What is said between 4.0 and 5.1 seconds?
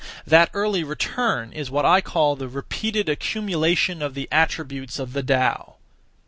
of the attributes